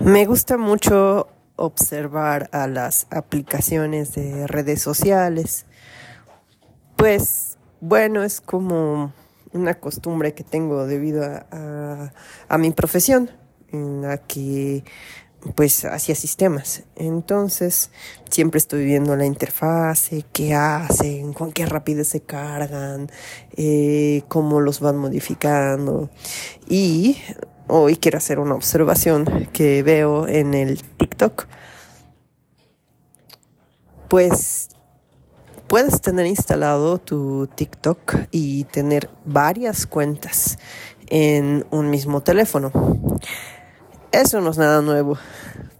[0.00, 5.66] Me gusta mucho observar a las aplicaciones de redes sociales.
[6.96, 9.12] Pues bueno, es como
[9.52, 12.12] una costumbre que tengo debido a,
[12.48, 13.30] a, mi profesión,
[13.72, 14.84] en la que
[15.54, 16.84] pues hacía sistemas.
[16.96, 17.90] Entonces,
[18.30, 23.10] siempre estoy viendo la interfase, qué hacen, con qué rapidez se cargan,
[23.54, 26.08] eh, cómo los van modificando.
[26.66, 27.18] Y
[27.70, 31.46] hoy quiero hacer una observación que veo en el TikTok.
[34.08, 34.68] Pues
[35.68, 40.58] puedes tener instalado tu TikTok y tener varias cuentas
[41.08, 42.72] en un mismo teléfono.
[44.10, 45.16] Eso no es nada nuevo,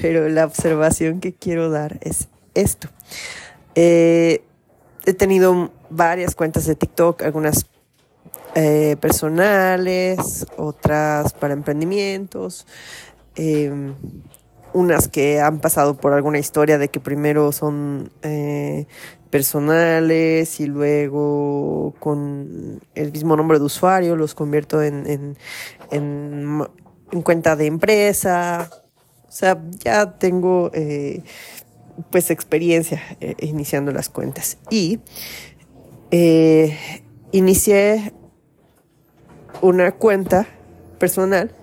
[0.00, 2.88] pero la observación que quiero dar es esto.
[3.74, 4.44] Eh,
[5.04, 7.66] he tenido varias cuentas de TikTok, algunas
[8.54, 12.66] eh, personales, otras para emprendimientos,
[13.34, 13.94] em,
[14.74, 18.86] unas que han pasado por alguna historia de que primero son eh,
[19.30, 26.66] personales y luego con el mismo nombre de usuario los convierto en, en
[27.10, 28.70] en cuenta de empresa.
[29.28, 31.22] O sea, ya tengo eh,
[32.10, 33.02] pues experiencia
[33.38, 34.58] iniciando las cuentas.
[34.70, 35.00] Y
[37.32, 38.12] inicié
[39.62, 40.46] una cuenta
[40.98, 41.54] personal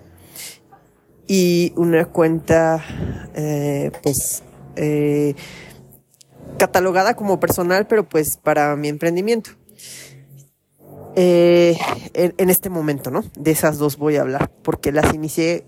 [1.27, 2.83] y una cuenta
[4.01, 4.43] pues
[6.57, 9.51] catalogada como personal, pero pues para mi emprendimiento.
[11.15, 11.77] Eh,
[12.13, 13.23] en, este momento, ¿no?
[13.35, 15.65] De esas dos voy a hablar, porque las inicié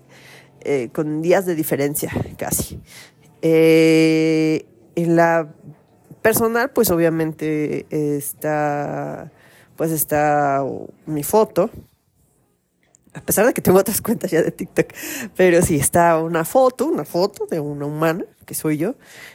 [0.60, 2.80] eh, con días de diferencia, casi.
[3.42, 5.52] Eh, en la
[6.22, 9.32] personal, pues obviamente está,
[9.76, 10.64] pues está
[11.06, 11.70] mi foto,
[13.14, 14.86] a pesar de que tengo otras cuentas ya de TikTok,
[15.36, 18.94] pero sí está una foto, una foto de una humana, que soy yo,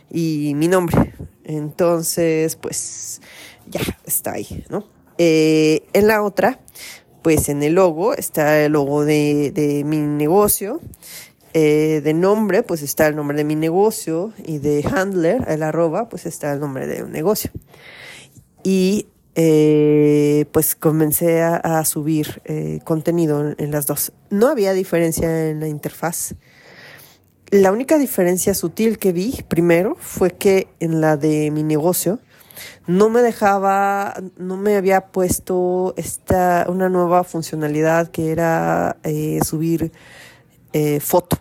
[0.10, 1.14] y mi nombre.
[1.44, 3.22] Entonces, pues
[3.68, 4.86] ya está ahí, ¿no?
[5.18, 6.60] Eh, en la otra,
[7.22, 10.80] pues en el logo está el logo de, mi negocio.
[11.54, 14.34] Eh, de nombre, pues está el nombre de mi negocio.
[14.46, 17.52] Y de handler, el arroba, pues está el nombre de un negocio.
[18.64, 22.42] Y eh, pues comencé a, subir
[22.84, 24.12] contenido en, las dos.
[24.32, 26.34] No había diferencia en la interfaz.
[27.52, 32.20] La única diferencia sutil que vi primero fue que en la de mi negocio
[32.88, 39.92] no me dejaba, no me había puesto esta, una nueva funcionalidad que era eh, subir
[40.74, 41.38] eh, foto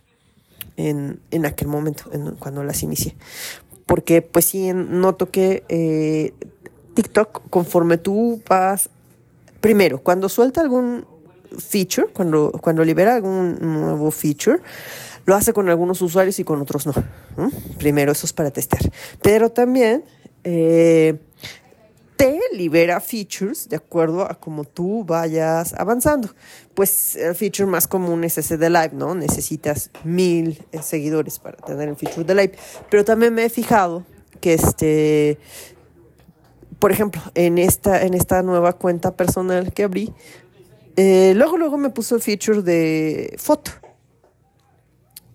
[0.76, 3.16] en, en, aquel momento, cuando las inicié.
[3.86, 6.34] Porque pues sí, noto que eh,
[6.96, 8.88] TikTok, conforme tú vas,
[9.60, 11.06] primero, cuando suelta algún
[11.58, 14.60] feature, cuando, cuando libera algún nuevo feature,
[15.26, 16.94] lo hace con algunos usuarios y con otros no.
[17.78, 18.82] Primero, eso es para testear.
[19.22, 20.04] Pero también
[20.44, 21.18] eh,
[22.16, 26.30] te libera features de acuerdo a cómo tú vayas avanzando.
[26.74, 29.14] Pues el feature más común es ese de live, ¿no?
[29.14, 32.52] Necesitas mil eh, seguidores para tener el feature de live.
[32.88, 34.04] Pero también me he fijado
[34.40, 35.38] que este,
[36.78, 40.12] por ejemplo, en esta, en esta nueva cuenta personal que abrí,
[40.96, 43.70] eh, luego, luego me puso el feature de foto.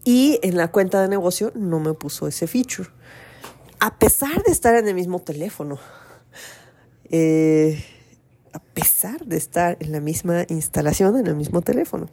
[0.03, 2.89] Y en la cuenta de negocio no me puso ese feature
[3.81, 5.79] a pesar de estar en el mismo teléfono,
[7.09, 7.83] eh,
[8.53, 12.07] a pesar de estar en la misma instalación, en el mismo teléfono.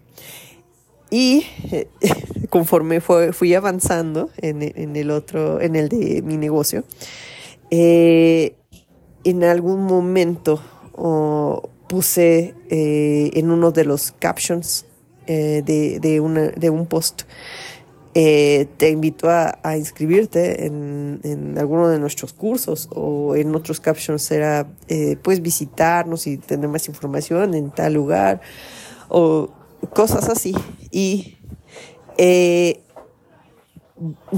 [1.11, 1.89] Y eh,
[2.49, 6.85] conforme fui avanzando en, el otro, en el de mi negocio,
[7.71, 8.57] eh,
[9.25, 10.61] en algún momento
[11.89, 14.87] puse en uno de los captions
[15.27, 17.23] de, de un post
[18.21, 24.67] eh, te invito a, inscribirte en, alguno de nuestros cursos o en otros captions será
[24.89, 28.41] eh, pues visitarnos y tener más información en tal lugar
[29.09, 29.51] o
[29.95, 30.53] cosas así.
[30.91, 31.39] Y
[32.17, 32.81] eh,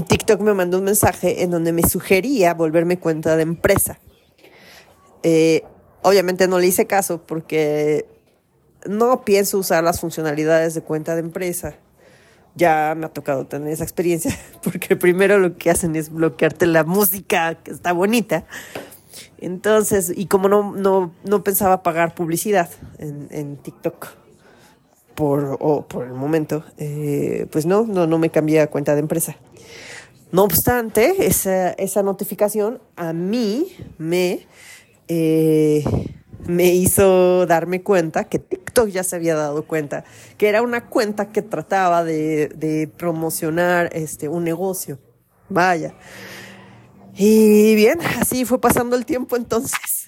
[0.07, 3.99] TikTok me mandó un mensaje en donde me sugería volverme cuenta de empresa.
[6.01, 8.05] Obviamente no le hice caso porque
[8.85, 11.75] no pienso usar las funcionalidades de cuenta de empresa
[12.55, 16.83] ya me ha tocado tener esa experiencia, porque primero lo que hacen es bloquearte la
[16.83, 18.45] música que está bonita.
[19.37, 22.69] Entonces, y como no, no, no pensaba pagar publicidad
[22.99, 24.07] en, en TikTok
[25.15, 29.01] por, o por el momento, eh, pues no, no, no me cambié a cuenta de
[29.01, 29.35] empresa.
[30.31, 34.47] No obstante, esa, esa notificación a mí me,
[35.13, 35.83] eh,
[36.47, 40.05] me hizo darme cuenta que TikTok ya se había dado cuenta
[40.37, 44.99] que era una cuenta que trataba de, promocionar este un negocio.
[45.49, 45.95] Vaya.
[47.13, 50.07] Y bien, así fue pasando el tiempo entonces.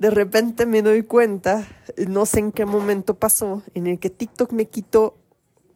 [0.00, 1.64] De repente me doy cuenta,
[2.08, 5.16] no sé en qué momento pasó, en el que TikTok me quitó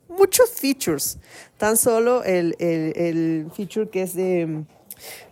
[0.08, 1.20] muchos features.
[1.56, 4.64] Tan solo el, el, el feature que es de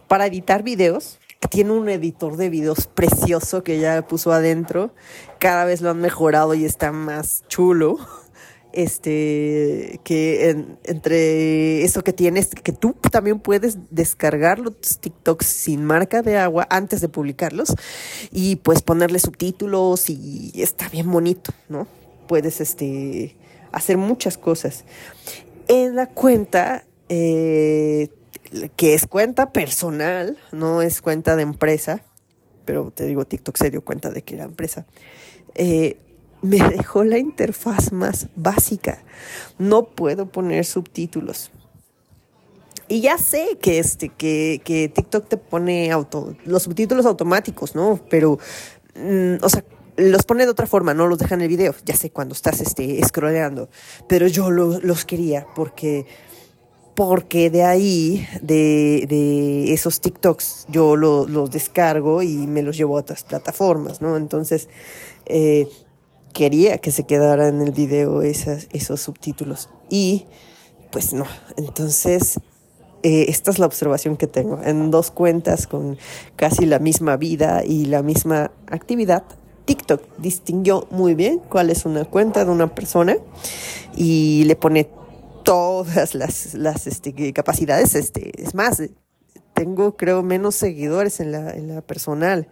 [0.07, 1.19] para editar videos.
[1.51, 4.95] Tiene un editor de videos precioso que ya puso adentro.
[5.39, 7.99] Cada vez lo han mejorado y está más chulo
[8.73, 10.51] este que
[10.85, 16.67] entre eso que tienes que tú también puedes descargar los TikToks sin marca de agua
[16.71, 17.75] antes de publicarlos
[18.31, 21.87] y pues ponerle subtítulos y está bien bonito, ¿no?
[22.27, 23.37] Puedes este
[23.73, 24.85] hacer muchas cosas.
[25.67, 28.11] En la cuenta eh,
[28.77, 32.03] que es cuenta personal, no es cuenta de empresa,
[32.65, 34.87] pero te digo, TikTok se dio cuenta de que era empresa.
[35.55, 35.99] Eh,
[36.43, 39.03] me dejó la interfaz más básica.
[39.59, 41.51] No puedo poner subtítulos.
[42.89, 48.01] Y ya sé que este, que, que TikTok te pone auto, los subtítulos automáticos, ¿no?
[48.09, 48.39] Pero,
[48.95, 49.63] mm, o sea,
[49.99, 51.75] los pone de otra forma, no los deja en el video.
[51.85, 53.69] Ya sé cuando estás este, scrolleando.
[54.09, 56.07] Pero yo los quería porque,
[56.99, 63.23] porque de ahí, de, esos TikToks, yo los descargo y me los llevo a otras
[63.23, 64.17] plataformas, ¿no?
[64.17, 64.69] Entonces,
[65.27, 65.69] eh,
[66.35, 69.71] quería que se quedara en el video esos subtítulos.
[69.89, 70.27] Y
[70.91, 71.25] pues no.
[71.57, 72.41] Entonces,
[73.05, 74.61] eh, esta es la observación que tengo.
[74.65, 75.99] En dos cuentas con
[76.35, 79.23] casi la misma vida y la misma actividad,
[79.67, 83.19] TikTok distinguió muy bien cuál es una cuenta de una persona
[83.95, 84.89] y le pone
[85.49, 87.95] todas las, las este, capacidades.
[87.95, 88.83] Este, es más,
[89.55, 92.49] tengo creo menos seguidores en la, en la personal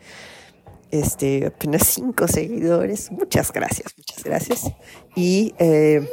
[0.90, 3.10] este, apenas cinco seguidores.
[3.12, 4.72] Muchas gracias, muchas gracias.
[5.14, 6.08] Y, eh,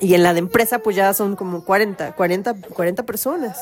[0.00, 3.58] y en la de empresa, pues ya son como 40, 40, 40 personas.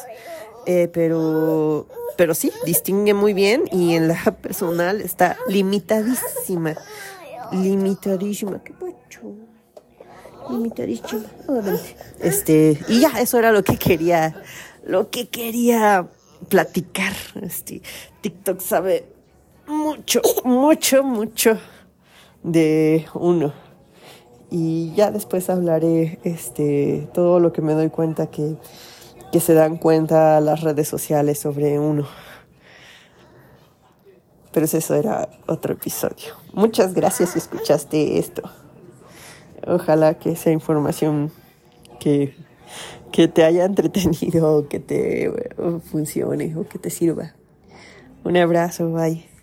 [0.67, 6.77] Eh, pero, pero sí, distingue muy bien y en la personal está limitadísima.
[7.51, 8.63] Limitadísima.
[8.63, 9.35] ¿Qué pacho?
[12.21, 14.43] Este, y ya, eso era lo que quería,
[14.85, 16.09] lo que quería
[16.49, 17.13] platicar.
[17.43, 17.83] Este,
[18.21, 19.07] TikTok sabe
[19.67, 21.59] mucho, mucho, mucho
[22.43, 23.53] de uno.
[24.51, 28.57] Y ya después hablaré este todo lo que me doy cuenta que,
[29.31, 32.07] que se dan cuenta las redes sociales sobre uno.
[34.53, 36.35] Pero eso era otro episodio.
[36.55, 38.43] Muchas gracias si escuchaste esto.
[39.69, 41.31] Ojalá que sea información
[42.01, 42.35] que,
[43.13, 45.31] que te haya entretenido, que te
[45.91, 47.35] funcione o que te sirva.
[48.25, 49.38] Un abrazo, bye.